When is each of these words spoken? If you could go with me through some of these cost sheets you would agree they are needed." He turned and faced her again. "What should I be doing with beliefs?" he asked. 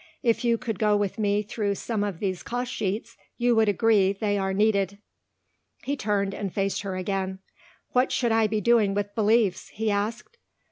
If 0.23 0.43
you 0.43 0.57
could 0.57 0.79
go 0.79 0.95
with 0.97 1.19
me 1.19 1.43
through 1.43 1.75
some 1.75 2.03
of 2.03 2.17
these 2.17 2.41
cost 2.41 2.71
sheets 2.73 3.17
you 3.37 3.55
would 3.55 3.69
agree 3.69 4.13
they 4.13 4.35
are 4.35 4.51
needed." 4.51 4.97
He 5.83 5.95
turned 5.95 6.33
and 6.33 6.51
faced 6.51 6.81
her 6.81 6.95
again. 6.95 7.37
"What 7.91 8.11
should 8.11 8.31
I 8.31 8.47
be 8.47 8.61
doing 8.61 8.95
with 8.95 9.13
beliefs?" 9.13 9.69
he 9.69 9.91
asked. 9.91 10.37